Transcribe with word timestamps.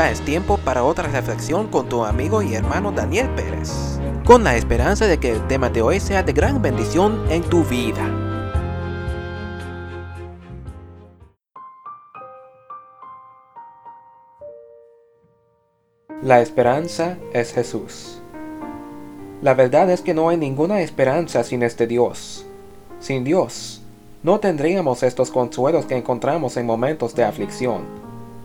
Ya 0.00 0.10
es 0.10 0.22
tiempo 0.22 0.56
para 0.56 0.82
otra 0.82 1.08
reflexión 1.08 1.68
con 1.68 1.86
tu 1.90 2.06
amigo 2.06 2.40
y 2.40 2.54
hermano 2.54 2.90
Daniel 2.90 3.28
Pérez, 3.34 4.00
con 4.24 4.42
la 4.42 4.56
esperanza 4.56 5.06
de 5.06 5.18
que 5.20 5.30
el 5.30 5.46
tema 5.46 5.68
de 5.68 5.82
hoy 5.82 6.00
sea 6.00 6.22
de 6.22 6.32
gran 6.32 6.62
bendición 6.62 7.22
en 7.30 7.42
tu 7.42 7.64
vida. 7.64 8.08
La 16.22 16.40
esperanza 16.40 17.18
es 17.34 17.52
Jesús. 17.52 18.22
La 19.42 19.52
verdad 19.52 19.90
es 19.90 20.00
que 20.00 20.14
no 20.14 20.30
hay 20.30 20.38
ninguna 20.38 20.80
esperanza 20.80 21.44
sin 21.44 21.62
este 21.62 21.86
Dios. 21.86 22.46
Sin 23.00 23.22
Dios, 23.22 23.82
no 24.22 24.40
tendríamos 24.40 25.02
estos 25.02 25.30
consuelos 25.30 25.84
que 25.84 25.98
encontramos 25.98 26.56
en 26.56 26.64
momentos 26.64 27.14
de 27.14 27.24
aflicción, 27.24 27.82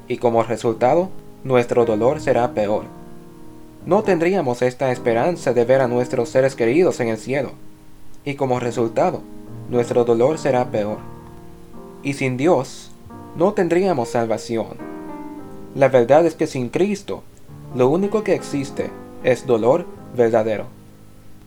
y 0.09 0.17
como 0.17 0.43
resultado, 0.43 1.11
nuestro 1.45 1.85
dolor 1.85 2.19
será 2.19 2.53
peor. 2.53 2.85
No 3.85 4.01
tendríamos 4.01 4.63
esta 4.63 4.91
esperanza 4.91 5.53
de 5.53 5.63
ver 5.63 5.79
a 5.79 5.87
nuestros 5.87 6.29
seres 6.29 6.55
queridos 6.55 6.99
en 6.99 7.09
el 7.09 7.17
cielo, 7.17 7.51
y 8.25 8.33
como 8.33 8.59
resultado, 8.59 9.21
nuestro 9.69 10.03
dolor 10.05 10.39
será 10.39 10.71
peor. 10.71 10.97
Y 12.01 12.13
sin 12.13 12.35
Dios, 12.35 12.91
no 13.37 13.53
tendríamos 13.53 14.09
salvación. 14.09 14.77
La 15.75 15.87
verdad 15.87 16.25
es 16.25 16.33
que 16.33 16.47
sin 16.47 16.69
Cristo, 16.69 17.21
lo 17.75 17.89
único 17.89 18.23
que 18.23 18.33
existe 18.33 18.89
es 19.23 19.45
dolor 19.45 19.85
verdadero. 20.17 20.65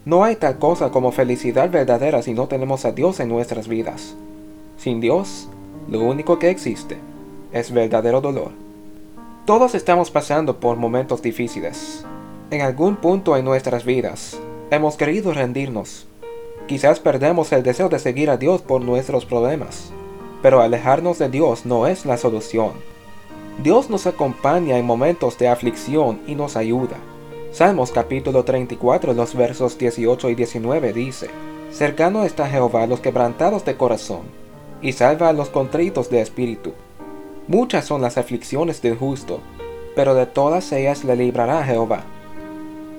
No 0.04 0.22
hay 0.22 0.36
tal 0.36 0.58
cosa 0.58 0.90
como 0.90 1.10
felicidad 1.10 1.70
verdadera 1.70 2.22
si 2.22 2.34
no 2.34 2.46
tenemos 2.46 2.84
a 2.84 2.92
Dios 2.92 3.18
en 3.18 3.28
nuestras 3.28 3.66
vidas. 3.66 4.14
Sin 4.76 5.00
Dios, 5.00 5.48
lo 5.90 6.00
único 6.02 6.38
que 6.38 6.50
existe 6.50 6.98
es 7.52 7.72
verdadero 7.72 8.20
dolor. 8.20 8.67
Todos 9.48 9.74
estamos 9.74 10.10
pasando 10.10 10.60
por 10.60 10.76
momentos 10.76 11.22
difíciles. 11.22 12.04
En 12.50 12.60
algún 12.60 12.96
punto 12.96 13.34
en 13.34 13.46
nuestras 13.46 13.86
vidas, 13.86 14.38
hemos 14.70 14.98
querido 14.98 15.32
rendirnos. 15.32 16.06
Quizás 16.66 17.00
perdemos 17.00 17.50
el 17.52 17.62
deseo 17.62 17.88
de 17.88 17.98
seguir 17.98 18.28
a 18.28 18.36
Dios 18.36 18.60
por 18.60 18.82
nuestros 18.82 19.24
problemas, 19.24 19.90
pero 20.42 20.60
alejarnos 20.60 21.18
de 21.18 21.30
Dios 21.30 21.64
no 21.64 21.86
es 21.86 22.04
la 22.04 22.18
solución. 22.18 22.72
Dios 23.62 23.88
nos 23.88 24.06
acompaña 24.06 24.76
en 24.76 24.84
momentos 24.84 25.38
de 25.38 25.48
aflicción 25.48 26.20
y 26.26 26.34
nos 26.34 26.54
ayuda. 26.54 26.98
Salmos 27.50 27.90
capítulo 27.90 28.44
34, 28.44 29.14
los 29.14 29.34
versos 29.34 29.78
18 29.78 30.28
y 30.28 30.34
19 30.34 30.92
dice, 30.92 31.30
Cercano 31.72 32.24
está 32.24 32.50
Jehová 32.50 32.82
a 32.82 32.86
los 32.86 33.00
quebrantados 33.00 33.64
de 33.64 33.78
corazón, 33.78 34.24
y 34.82 34.92
salva 34.92 35.30
a 35.30 35.32
los 35.32 35.48
contritos 35.48 36.10
de 36.10 36.20
espíritu. 36.20 36.74
Muchas 37.48 37.86
son 37.86 38.02
las 38.02 38.18
aflicciones 38.18 38.82
del 38.82 38.98
justo, 38.98 39.40
pero 39.96 40.14
de 40.14 40.26
todas 40.26 40.70
ellas 40.70 41.02
le 41.02 41.16
librará 41.16 41.64
Jehová. 41.64 42.02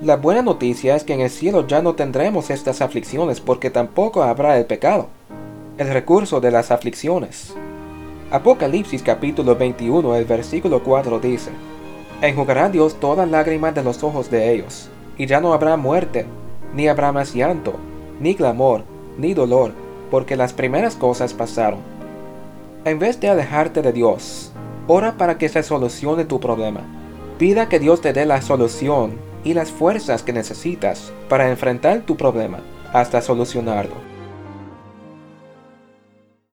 La 0.02 0.16
buena 0.16 0.42
noticia 0.42 0.96
es 0.96 1.04
que 1.04 1.14
en 1.14 1.20
el 1.20 1.30
cielo 1.30 1.68
ya 1.68 1.82
no 1.82 1.94
tendremos 1.94 2.50
estas 2.50 2.80
aflicciones 2.80 3.40
porque 3.40 3.70
tampoco 3.70 4.24
habrá 4.24 4.58
el 4.58 4.66
pecado, 4.66 5.06
el 5.78 5.88
recurso 5.92 6.40
de 6.40 6.50
las 6.50 6.72
aflicciones. 6.72 7.54
Apocalipsis 8.32 9.04
capítulo 9.04 9.54
21, 9.54 10.16
el 10.16 10.24
versículo 10.24 10.82
4 10.82 11.20
dice, 11.20 11.52
Enjugará 12.20 12.68
Dios 12.70 12.98
toda 12.98 13.26
lágrima 13.26 13.70
de 13.70 13.84
los 13.84 14.02
ojos 14.02 14.32
de 14.32 14.52
ellos, 14.52 14.88
y 15.16 15.26
ya 15.26 15.40
no 15.40 15.52
habrá 15.52 15.76
muerte, 15.76 16.26
ni 16.74 16.88
habrá 16.88 17.12
más 17.12 17.34
llanto, 17.34 17.74
ni 18.18 18.34
clamor, 18.34 18.82
ni 19.16 19.32
dolor, 19.32 19.74
porque 20.10 20.34
las 20.34 20.52
primeras 20.52 20.96
cosas 20.96 21.34
pasaron. 21.34 21.99
En 22.82 22.98
vez 22.98 23.20
de 23.20 23.28
alejarte 23.28 23.82
de 23.82 23.92
Dios, 23.92 24.52
ora 24.86 25.18
para 25.18 25.36
que 25.36 25.50
se 25.50 25.62
solucione 25.62 26.24
tu 26.24 26.40
problema. 26.40 26.80
Pida 27.36 27.68
que 27.68 27.78
Dios 27.78 28.00
te 28.00 28.14
dé 28.14 28.24
la 28.24 28.40
solución 28.40 29.18
y 29.44 29.52
las 29.52 29.70
fuerzas 29.70 30.22
que 30.22 30.32
necesitas 30.32 31.12
para 31.28 31.50
enfrentar 31.50 32.00
tu 32.06 32.16
problema 32.16 32.60
hasta 32.94 33.20
solucionarlo. 33.20 34.09